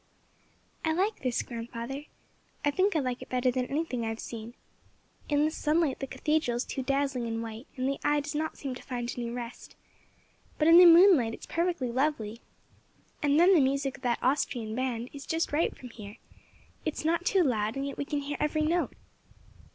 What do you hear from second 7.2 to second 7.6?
and